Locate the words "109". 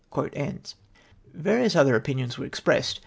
0.13-0.61